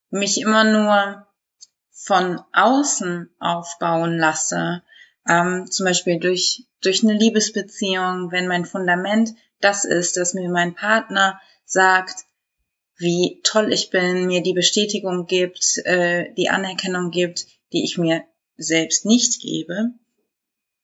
mich 0.09 0.39
immer 0.39 0.63
nur 0.63 1.27
von 2.03 2.41
außen 2.51 3.29
aufbauen 3.39 4.17
lasse, 4.17 4.81
ähm, 5.27 5.69
zum 5.69 5.85
Beispiel 5.85 6.19
durch, 6.19 6.65
durch 6.81 7.03
eine 7.03 7.13
Liebesbeziehung, 7.13 8.31
wenn 8.31 8.47
mein 8.47 8.65
Fundament 8.65 9.35
das 9.59 9.85
ist, 9.85 10.17
dass 10.17 10.33
mir 10.33 10.49
mein 10.49 10.73
Partner 10.73 11.39
sagt, 11.63 12.25
wie 12.97 13.39
toll 13.43 13.71
ich 13.71 13.91
bin, 13.91 14.25
mir 14.25 14.41
die 14.41 14.53
Bestätigung 14.53 15.27
gibt, 15.27 15.77
äh, 15.85 16.33
die 16.33 16.49
Anerkennung 16.49 17.11
gibt, 17.11 17.45
die 17.71 17.83
ich 17.83 17.99
mir 17.99 18.23
selbst 18.57 19.05
nicht 19.05 19.41
gebe, 19.41 19.91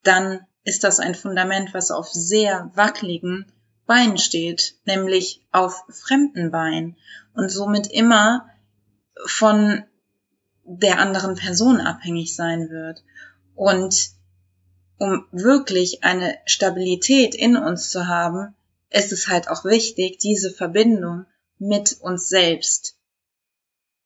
dann 0.03 0.45
ist 0.63 0.83
das 0.83 0.99
ein 0.99 1.15
Fundament, 1.15 1.73
was 1.73 1.89
auf 1.89 2.09
sehr 2.09 2.71
wackeligen 2.75 3.51
Beinen 3.87 4.19
steht, 4.19 4.75
nämlich 4.85 5.41
auf 5.51 5.83
fremden 5.89 6.51
Beinen. 6.51 6.97
Und 7.33 7.49
somit 7.49 7.87
immer 7.87 8.49
von 9.25 9.83
der 10.69 10.99
anderen 10.99 11.35
Person 11.35 11.79
abhängig 11.79 12.35
sein 12.35 12.69
wird. 12.69 13.01
Und 13.55 14.11
um 14.97 15.25
wirklich 15.31 16.03
eine 16.03 16.37
Stabilität 16.45 17.33
in 17.33 17.55
uns 17.55 17.89
zu 17.89 18.07
haben, 18.07 18.53
ist 18.89 19.11
es 19.11 19.27
halt 19.27 19.49
auch 19.49 19.63
wichtig, 19.63 20.17
diese 20.17 20.51
Verbindung 20.51 21.25
mit 21.57 21.97
uns 22.01 22.27
selbst 22.27 22.97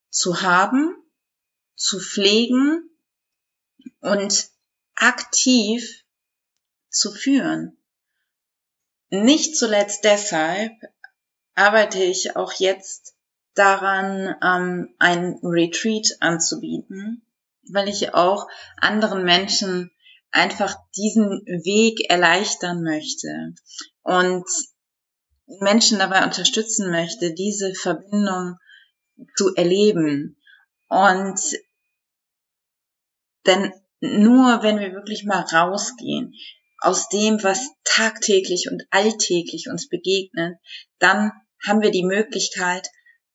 zu 0.10 0.42
haben, 0.42 0.96
zu 1.76 2.00
pflegen 2.00 2.90
und 4.02 4.50
aktiv 4.96 6.04
zu 6.90 7.12
führen. 7.12 7.76
Nicht 9.10 9.58
zuletzt 9.58 10.04
deshalb 10.04 10.74
arbeite 11.56 12.04
ich 12.04 12.36
auch 12.36 12.54
jetzt 12.54 13.16
daran, 13.56 14.36
ähm, 14.44 14.96
ein 15.00 15.40
Retreat 15.44 16.08
anzubieten, 16.20 17.26
weil 17.72 17.90
ich 17.90 18.14
auch 18.14 18.48
anderen 18.78 19.24
Menschen 19.24 19.92
einfach 20.32 20.76
diesen 20.96 21.30
Weg 21.46 22.10
erleichtern 22.10 22.84
möchte. 22.84 23.54
Und 24.04 24.46
Menschen 25.60 26.00
dabei 26.00 26.24
unterstützen 26.24 26.92
möchte, 26.92 27.34
diese 27.34 27.74
Verbindung 27.74 28.58
zu 29.36 29.54
erleben. 29.56 30.38
Und 30.88 31.40
denn 33.46 33.74
nur 34.00 34.64
wenn 34.64 34.80
wir 34.80 34.94
wirklich 34.94 35.26
mal 35.26 35.42
rausgehen 35.42 36.34
aus 36.80 37.10
dem, 37.10 37.44
was 37.44 37.70
tagtäglich 37.84 38.70
und 38.72 38.84
alltäglich 38.90 39.70
uns 39.70 39.88
begegnet, 39.88 40.58
dann 41.00 41.32
haben 41.66 41.82
wir 41.82 41.92
die 41.92 42.04
Möglichkeit, 42.04 42.88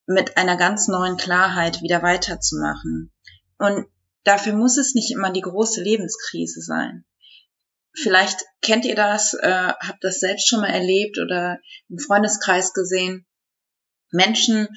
mit 0.06 0.36
einer 0.36 0.56
ganz 0.56 0.88
neuen 0.88 1.16
Klarheit 1.16 1.82
wieder 1.82 2.02
weiterzumachen. 2.02 3.12
Und 3.58 3.86
dafür 4.24 4.54
muss 4.54 4.78
es 4.78 4.94
nicht 4.94 5.10
immer 5.12 5.30
die 5.30 5.40
große 5.40 5.82
Lebenskrise 5.82 6.60
sein. 6.60 7.04
Vielleicht 7.92 8.44
kennt 8.60 8.84
ihr 8.84 8.94
das, 8.94 9.34
äh, 9.34 9.72
habt 9.80 10.04
das 10.04 10.20
selbst 10.20 10.48
schon 10.48 10.60
mal 10.60 10.70
erlebt 10.70 11.18
oder 11.18 11.58
im 11.88 11.98
Freundeskreis 11.98 12.72
gesehen. 12.72 13.26
Menschen, 14.10 14.68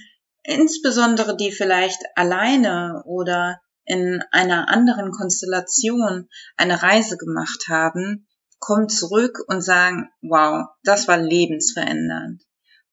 insbesondere 0.44 1.36
die 1.36 1.52
vielleicht 1.52 2.02
alleine 2.16 3.04
oder 3.06 3.60
in 3.84 4.24
einer 4.32 4.70
anderen 4.70 5.12
Konstellation 5.12 6.30
eine 6.56 6.82
Reise 6.82 7.18
gemacht 7.18 7.66
haben, 7.68 8.28
kommen 8.60 8.88
zurück 8.88 9.40
und 9.48 9.62
sagen, 9.62 10.10
wow, 10.22 10.68
das 10.84 11.08
war 11.08 11.18
lebensverändernd, 11.18 12.44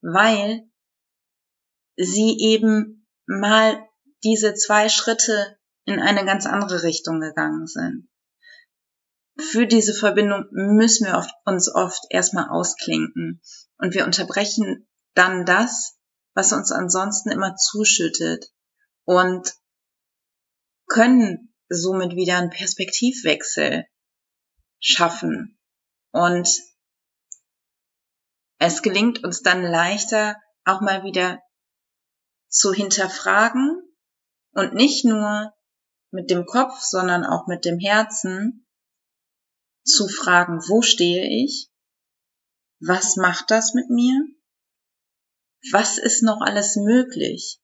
weil 0.00 0.62
sie 1.96 2.36
eben 2.38 3.06
mal 3.26 3.86
diese 4.22 4.54
zwei 4.54 4.88
Schritte 4.88 5.58
in 5.84 6.00
eine 6.00 6.24
ganz 6.24 6.46
andere 6.46 6.82
Richtung 6.82 7.20
gegangen 7.20 7.66
sind. 7.66 8.08
Für 9.38 9.66
diese 9.66 9.94
Verbindung 9.94 10.46
müssen 10.50 11.06
wir 11.06 11.18
oft, 11.18 11.32
uns 11.44 11.72
oft 11.72 12.02
erstmal 12.10 12.48
ausklinken 12.48 13.42
und 13.78 13.94
wir 13.94 14.04
unterbrechen 14.04 14.88
dann 15.14 15.44
das, 15.44 15.98
was 16.34 16.52
uns 16.52 16.72
ansonsten 16.72 17.30
immer 17.30 17.54
zuschüttet 17.56 18.46
und 19.04 19.54
können 20.86 21.54
somit 21.68 22.14
wieder 22.16 22.38
einen 22.38 22.50
Perspektivwechsel 22.50 23.86
schaffen. 24.80 25.58
Und 26.12 26.48
es 28.58 28.82
gelingt 28.82 29.22
uns 29.22 29.42
dann 29.42 29.62
leichter, 29.62 30.36
auch 30.64 30.80
mal 30.80 31.04
wieder 31.04 31.40
zu 32.48 32.72
hinterfragen 32.72 33.82
und 34.52 34.74
nicht 34.74 35.04
nur 35.04 35.52
mit 36.10 36.30
dem 36.30 36.46
Kopf, 36.46 36.80
sondern 36.80 37.24
auch 37.24 37.46
mit 37.46 37.64
dem 37.64 37.78
Herzen 37.78 38.66
zu 39.84 40.08
fragen, 40.08 40.60
wo 40.68 40.82
stehe 40.82 41.44
ich? 41.44 41.70
Was 42.80 43.16
macht 43.16 43.50
das 43.50 43.74
mit 43.74 43.88
mir? 43.90 44.26
Was 45.72 45.98
ist 45.98 46.22
noch 46.22 46.40
alles 46.40 46.76
möglich? 46.76 47.60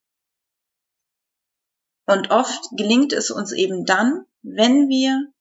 Und 2.07 2.31
oft 2.31 2.61
gelingt 2.77 3.13
es 3.13 3.31
uns 3.31 3.53
eben 3.53 3.85
dann, 3.85 4.27
wenn 4.43 4.89
wir 4.89 5.33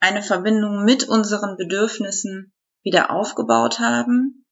eine 0.00 0.22
Verbindung 0.22 0.84
mit 0.84 1.04
unseren 1.04 1.56
Bedürfnissen 1.56 2.52
wieder 2.82 3.10
aufgebaut 3.10 3.78
haben, 3.78 4.43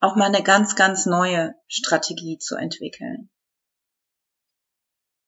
auch 0.00 0.16
mal 0.16 0.26
eine 0.26 0.42
ganz, 0.42 0.76
ganz 0.76 1.06
neue 1.06 1.54
Strategie 1.66 2.38
zu 2.38 2.56
entwickeln. 2.56 3.30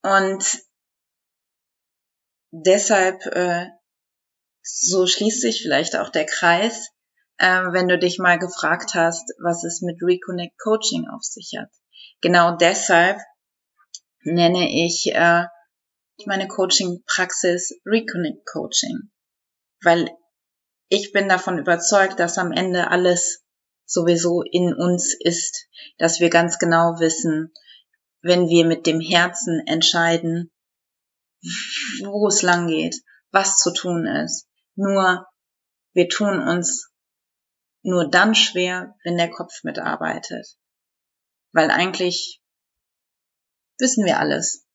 Und 0.02 0.44
deshalb, 2.52 3.26
äh, 3.26 3.68
so 4.62 5.06
schließt 5.06 5.40
sich 5.40 5.62
vielleicht 5.62 5.96
auch 5.96 6.10
der 6.10 6.26
Kreis, 6.26 6.88
äh, 7.38 7.72
wenn 7.72 7.88
du 7.88 7.98
dich 7.98 8.18
mal 8.18 8.38
gefragt 8.38 8.94
hast, 8.94 9.32
was 9.42 9.64
es 9.64 9.82
mit 9.82 10.00
Reconnect 10.02 10.58
Coaching 10.58 11.06
auf 11.08 11.22
sich 11.22 11.52
hat. 11.58 11.70
Genau 12.20 12.56
deshalb 12.56 13.18
nenne 14.22 14.68
ich 14.70 15.12
äh, 15.14 15.44
meine 16.26 16.48
Coaching-Praxis 16.48 17.80
Reconnect 17.86 18.46
Coaching, 18.46 19.10
weil 19.82 20.10
ich 20.88 21.12
bin 21.12 21.28
davon 21.28 21.58
überzeugt, 21.58 22.20
dass 22.20 22.36
am 22.36 22.52
Ende 22.52 22.90
alles 22.90 23.42
sowieso 23.90 24.42
in 24.42 24.74
uns 24.74 25.14
ist, 25.18 25.66
dass 25.98 26.20
wir 26.20 26.30
ganz 26.30 26.58
genau 26.58 27.00
wissen, 27.00 27.52
wenn 28.22 28.48
wir 28.48 28.66
mit 28.66 28.86
dem 28.86 29.00
Herzen 29.00 29.62
entscheiden, 29.66 30.50
wo 32.04 32.28
es 32.28 32.42
lang 32.42 32.68
geht, 32.68 32.96
was 33.30 33.58
zu 33.58 33.72
tun 33.72 34.06
ist. 34.06 34.46
Nur 34.74 35.26
wir 35.92 36.08
tun 36.08 36.40
uns 36.40 36.90
nur 37.82 38.08
dann 38.10 38.34
schwer, 38.34 38.94
wenn 39.04 39.16
der 39.16 39.30
Kopf 39.30 39.64
mitarbeitet. 39.64 40.58
Weil 41.52 41.70
eigentlich 41.70 42.40
wissen 43.78 44.04
wir 44.04 44.20
alles. 44.20 44.66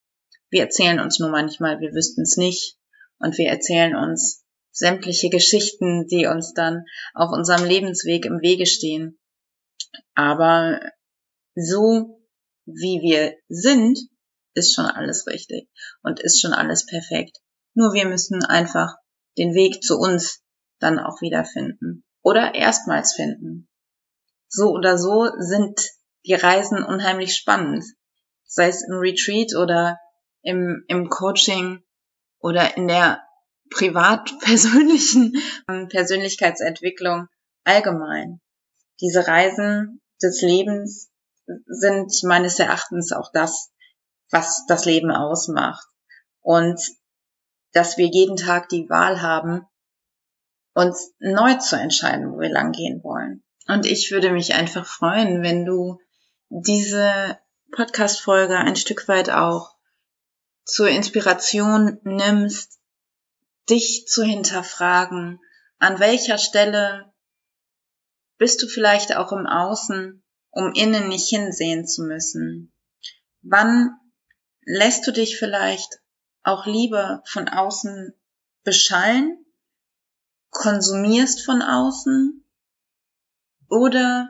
Wir 0.49 0.61
erzählen 0.61 0.99
uns 0.99 1.19
nur 1.19 1.29
manchmal, 1.29 1.79
wir 1.79 1.93
wüssten 1.93 2.21
es 2.21 2.37
nicht. 2.37 2.77
Und 3.19 3.37
wir 3.37 3.49
erzählen 3.49 3.95
uns 3.95 4.44
sämtliche 4.75 5.29
Geschichten, 5.29 6.05
die 6.07 6.27
uns 6.27 6.53
dann 6.53 6.83
auf 7.13 7.31
unserem 7.31 7.65
Lebensweg 7.65 8.25
im 8.25 8.41
Wege 8.41 8.65
stehen. 8.65 9.17
Aber 10.13 10.81
so 11.55 12.19
wie 12.65 12.99
wir 13.01 13.35
sind, 13.47 13.97
ist 14.53 14.75
schon 14.75 14.85
alles 14.85 15.25
richtig 15.27 15.69
und 16.03 16.19
ist 16.19 16.41
schon 16.41 16.53
alles 16.53 16.85
perfekt. 16.85 17.37
Nur 17.73 17.93
wir 17.93 18.05
müssen 18.05 18.43
einfach 18.43 18.95
den 19.37 19.53
Weg 19.53 19.81
zu 19.81 19.97
uns 19.97 20.41
dann 20.79 20.99
auch 20.99 21.21
wieder 21.21 21.45
finden 21.45 22.03
oder 22.21 22.53
erstmals 22.55 23.13
finden. 23.13 23.69
So 24.47 24.71
oder 24.71 24.97
so 24.97 25.29
sind 25.37 25.79
die 26.25 26.33
Reisen 26.33 26.83
unheimlich 26.83 27.35
spannend, 27.35 27.85
sei 28.43 28.67
es 28.67 28.83
im 28.87 28.97
Retreat 28.97 29.55
oder 29.55 29.99
im, 30.41 30.83
im 30.87 31.09
Coaching 31.09 31.83
oder 32.39 32.77
in 32.77 32.87
der 32.87 33.24
privat-persönlichen 33.69 35.33
ähm, 35.69 35.87
Persönlichkeitsentwicklung 35.87 37.27
allgemein. 37.63 38.41
Diese 39.01 39.27
Reisen 39.27 40.01
des 40.21 40.41
Lebens 40.41 41.09
sind 41.67 42.11
meines 42.23 42.59
Erachtens 42.59 43.11
auch 43.11 43.31
das, 43.31 43.71
was 44.31 44.65
das 44.67 44.85
Leben 44.85 45.11
ausmacht. 45.11 45.87
Und 46.41 46.79
dass 47.73 47.97
wir 47.97 48.07
jeden 48.07 48.37
Tag 48.37 48.69
die 48.69 48.89
Wahl 48.89 49.21
haben, 49.21 49.65
uns 50.73 51.13
neu 51.19 51.55
zu 51.55 51.77
entscheiden, 51.77 52.31
wo 52.31 52.39
wir 52.39 52.49
lang 52.49 52.71
gehen 52.71 53.03
wollen. 53.03 53.43
Und 53.67 53.85
ich 53.85 54.11
würde 54.11 54.31
mich 54.31 54.53
einfach 54.53 54.85
freuen, 54.85 55.41
wenn 55.41 55.65
du 55.65 55.99
diese 56.49 57.39
Podcast-Folge 57.71 58.57
ein 58.57 58.75
Stück 58.75 59.07
weit 59.07 59.29
auch 59.29 59.75
zur 60.63 60.89
Inspiration 60.89 61.99
nimmst, 62.03 62.79
dich 63.69 64.07
zu 64.07 64.23
hinterfragen, 64.23 65.39
an 65.79 65.99
welcher 65.99 66.37
Stelle 66.37 67.13
bist 68.37 68.61
du 68.61 68.67
vielleicht 68.67 69.15
auch 69.15 69.31
im 69.31 69.47
Außen 69.47 70.21
um 70.51 70.71
innen 70.73 71.09
nicht 71.09 71.27
hinsehen 71.29 71.85
zu 71.85 72.03
müssen? 72.03 72.71
Wann 73.41 73.99
lässt 74.61 75.05
du 75.05 75.11
dich 75.11 75.37
vielleicht 75.37 75.99
auch 76.43 76.65
lieber 76.65 77.21
von 77.25 77.49
außen 77.49 78.13
beschallen, 78.63 79.45
konsumierst 80.49 81.43
von 81.43 81.61
außen 81.61 82.45
oder 83.67 84.29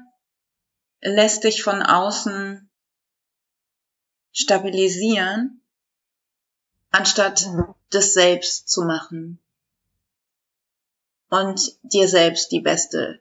lässt 1.01 1.43
dich 1.43 1.61
von 1.61 1.83
außen 1.83 2.69
stabilisieren, 4.31 5.61
anstatt 6.89 7.47
das 7.89 8.13
selbst 8.13 8.69
zu 8.69 8.83
machen 8.83 9.39
und 11.29 11.59
dir 11.83 12.07
selbst 12.07 12.51
die 12.51 12.61
beste 12.61 13.19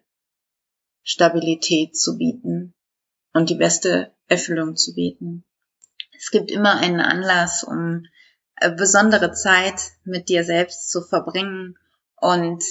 Stabilität 1.03 1.97
zu 1.97 2.17
bieten 2.17 2.75
und 3.33 3.51
die 3.51 3.57
beste 3.57 4.15
Erfüllung 4.27 4.77
zu 4.77 4.95
bieten. 4.95 5.45
Es 6.17 6.31
gibt 6.31 6.51
immer 6.51 6.77
einen 6.77 7.01
Anlass, 7.01 7.65
um 7.65 8.07
besondere 8.77 9.33
Zeit 9.33 9.81
mit 10.05 10.29
dir 10.29 10.45
selbst 10.45 10.91
zu 10.91 11.03
verbringen 11.03 11.77
und 12.17 12.65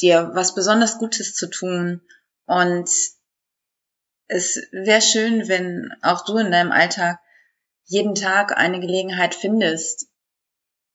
dir 0.00 0.30
was 0.34 0.54
besonders 0.54 0.98
Gutes 0.98 1.34
zu 1.34 1.48
tun. 1.48 2.02
Und 2.44 2.90
es 4.26 4.60
wäre 4.72 5.00
schön, 5.00 5.48
wenn 5.48 5.94
auch 6.02 6.24
du 6.24 6.36
in 6.38 6.50
deinem 6.50 6.72
Alltag 6.72 7.20
jeden 7.84 8.14
Tag 8.14 8.56
eine 8.56 8.80
Gelegenheit 8.80 9.34
findest, 9.34 10.08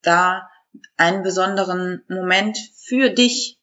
da 0.01 0.49
einen 0.95 1.23
besonderen 1.23 2.03
Moment 2.07 2.57
für 2.86 3.10
dich 3.10 3.60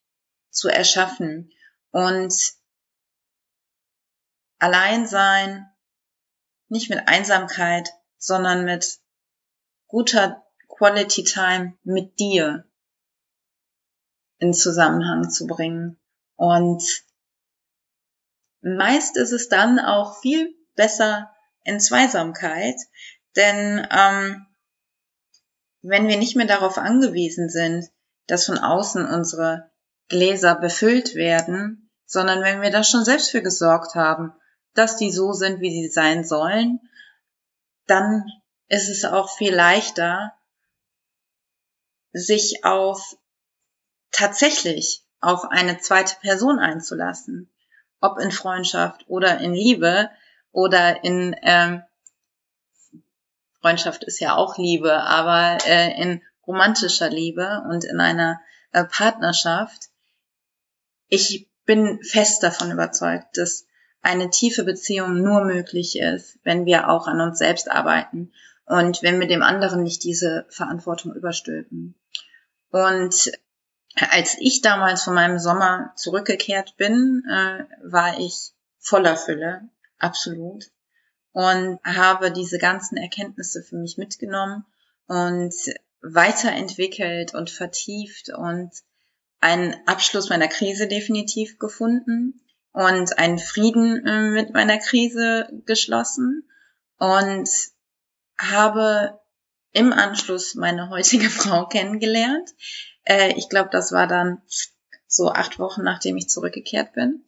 zu 0.51 0.69
erschaffen 0.69 1.53
und 1.91 2.35
allein 4.59 5.07
sein, 5.07 5.69
nicht 6.69 6.91
mit 6.91 7.07
Einsamkeit, 7.09 7.91
sondern 8.19 8.65
mit 8.65 8.99
guter 9.87 10.45
Quality 10.69 11.25
Time 11.25 11.77
mit 11.85 12.19
dir 12.19 12.65
in 14.39 14.53
Zusammenhang 14.53 15.31
zu 15.31 15.47
bringen. 15.47 16.01
Und 16.37 16.83
meist 18.61 19.17
ist 19.17 19.33
es 19.33 19.49
dann 19.49 19.79
auch 19.79 20.21
viel 20.21 20.55
besser 20.75 21.33
in 21.63 21.79
Zweisamkeit, 21.79 22.77
denn 23.37 23.87
ähm, 23.91 24.47
wenn 25.87 26.09
wir 26.09 26.17
nicht 26.17 26.35
mehr 26.35 26.47
darauf 26.47 26.79
angewiesen 26.79 27.51
sind, 27.51 27.91
dass 28.27 28.47
von 28.47 28.57
außen 28.57 29.05
unsere 29.07 29.71
Gläser 30.09 30.55
befüllt 30.55 31.15
werden, 31.15 31.91
sondern 32.07 32.41
wenn 32.43 32.63
wir 32.63 32.71
da 32.71 32.83
schon 32.83 33.05
selbst 33.05 33.31
für 33.31 33.43
gesorgt 33.43 33.95
haben, 33.95 34.33
dass 34.73 34.97
die 34.97 35.13
so 35.13 35.35
sind, 35.35 35.61
wie 35.61 35.71
sie 35.71 35.89
sein 35.89 36.25
sollen, 36.25 36.81
dann 37.87 38.25
ist 38.69 38.89
es 38.89 39.05
auch 39.05 39.37
viel 39.37 39.55
leichter, 39.55 40.33
sich 42.13 42.65
auf 42.65 43.19
tatsächlich 44.11 45.05
auf 45.21 45.45
eine 45.45 45.79
zweite 45.79 46.17
Person 46.21 46.61
einzulassen, 46.61 47.53
ob 48.01 48.19
in 48.19 48.31
Freundschaft 48.31 49.05
oder 49.09 49.39
in 49.41 49.53
Liebe 49.53 50.09
oder 50.51 51.05
in 51.05 51.37
ähm, 51.43 51.83
Freundschaft 53.65 54.05
ist 54.05 54.21
ja 54.21 54.37
auch 54.37 54.59
Liebe, 54.59 54.93
aber 54.93 55.57
äh, 55.67 55.99
in 55.99 56.21
romantischer 56.47 57.09
Liebe 57.09 57.63
und 57.71 57.85
in 57.85 57.99
einer 57.99 58.43
äh, 58.73 58.85
Partnerschaft. 58.85 59.89
Ich 61.09 61.49
bin 61.65 62.03
fest 62.03 62.43
davon 62.43 62.71
überzeugt, 62.71 63.39
dass 63.39 63.67
eine 64.03 64.29
tiefe 64.29 64.65
Beziehung 64.65 65.23
nur 65.23 65.47
möglich 65.47 65.99
ist, 65.99 66.39
wenn 66.43 66.67
wir 66.67 66.91
auch 66.91 67.07
an 67.07 67.23
uns 67.23 67.39
selbst 67.39 67.71
arbeiten 67.71 68.35
und 68.67 69.03
wenn 69.03 69.19
wir 69.19 69.29
dem 69.29 69.43
anderen 69.43 69.83
nicht 69.83 70.05
diese 70.05 70.45
Verantwortung 70.51 71.15
überstülpen. 71.15 71.95
Und 72.71 73.33
als 74.11 74.37
ich 74.41 74.61
damals 74.61 75.05
von 75.05 75.15
meinem 75.15 75.39
Sommer 75.39 75.95
zurückgekehrt 75.97 76.77
bin, 76.77 77.23
äh, 77.31 77.65
war 77.83 78.19
ich 78.19 78.53
voller 78.79 79.17
Fülle, 79.17 79.71
absolut, 79.99 80.67
und 81.35 81.81
habe 81.85 82.31
diese 82.31 82.59
ganzen 82.59 82.97
Erkenntnisse 82.97 83.63
für 83.63 83.77
mich 83.77 83.99
mitgenommen 83.99 84.65
und 85.09 85.53
weiterentwickelt 86.01 87.35
und 87.35 87.51
vertieft 87.51 88.31
und 88.31 88.71
einen 89.41 89.75
Abschluss 89.87 90.31
meiner 90.31 90.47
Krise 90.47 90.87
definitiv 90.87 91.59
gefunden 91.59 92.41
und 92.73 93.19
einen 93.19 93.39
Frieden 93.39 94.07
äh, 94.07 94.31
mit 94.31 94.55
meiner 94.55 94.79
Krise 94.79 95.49
geschlossen 95.67 96.49
und 96.99 97.49
habe 98.39 99.21
im 99.73 99.93
Anschluss 99.93 100.55
meine 100.55 100.89
heutige 100.89 101.31
Frau 101.31 101.67
kennengelernt. 101.67 102.51
Äh, 103.03 103.35
ich 103.37 103.49
glaube, 103.49 103.71
das 103.73 103.91
war 103.91 104.07
dann 104.07 104.41
so 105.09 105.31
acht 105.31 105.59
Wochen, 105.59 105.83
nachdem 105.83 106.17
ich 106.17 106.29
zurückgekehrt 106.29 106.93
bin. 106.93 107.25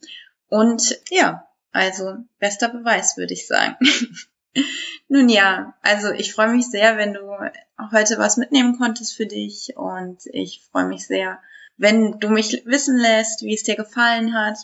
Und 0.47 0.97
ja, 1.09 1.46
also 1.71 2.15
bester 2.39 2.69
Beweis, 2.69 3.17
würde 3.17 3.33
ich 3.33 3.47
sagen. 3.47 3.75
Nun 5.07 5.29
ja, 5.29 5.75
also 5.81 6.11
ich 6.11 6.33
freue 6.33 6.49
mich 6.49 6.67
sehr, 6.67 6.97
wenn 6.97 7.13
du 7.13 7.21
heute 7.91 8.17
was 8.17 8.37
mitnehmen 8.37 8.77
konntest 8.77 9.15
für 9.15 9.25
dich 9.25 9.73
und 9.75 10.19
ich 10.31 10.67
freue 10.71 10.87
mich 10.87 11.05
sehr, 11.05 11.39
wenn 11.77 12.19
du 12.19 12.29
mich 12.29 12.63
wissen 12.65 12.97
lässt, 12.97 13.43
wie 13.43 13.53
es 13.53 13.63
dir 13.63 13.75
gefallen 13.75 14.33
hat. 14.33 14.57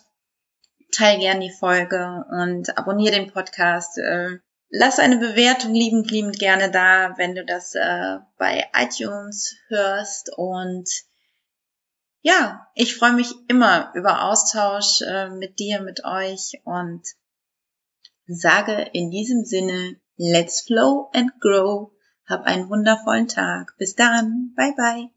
Teil 0.92 1.20
gern 1.20 1.40
die 1.40 1.52
Folge 1.52 2.26
und 2.30 2.78
abonniere 2.78 3.16
den 3.16 3.32
Podcast. 3.32 3.98
Äh, 3.98 4.40
lass 4.70 5.00
eine 5.00 5.18
Bewertung 5.18 5.74
liebend, 5.74 6.12
liebend 6.12 6.40
gerne 6.40 6.70
da, 6.70 7.14
wenn 7.18 7.36
du 7.36 7.46
das 7.46 7.76
äh, 7.76 8.18
bei 8.38 8.68
iTunes 8.76 9.56
hörst 9.70 10.32
und 10.36 10.90
ja, 12.24 12.68
ich 12.74 12.96
freue 12.96 13.14
mich 13.14 13.32
immer 13.50 13.92
über 13.96 14.24
Austausch 14.24 15.02
äh, 15.02 15.30
mit 15.30 15.60
dir, 15.60 15.82
mit 15.82 16.06
euch 16.06 16.62
und 16.64 17.04
sage 18.26 18.90
in 18.94 19.12
diesem 19.12 19.44
Sinne, 19.44 19.98
let's 20.18 20.62
flow 20.62 21.10
and 21.14 21.40
grow. 21.40 21.92
Hab 22.26 22.46
einen 22.46 22.70
wundervollen 22.70 23.28
Tag. 23.28 23.76
Bis 23.78 23.96
dann. 23.96 24.54
Bye 24.56 24.74
bye. 24.78 25.10